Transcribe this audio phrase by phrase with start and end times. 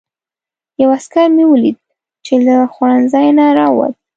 [0.81, 1.77] یو عسکر مې ولید
[2.25, 3.93] چې له خوړنځای نه راووت.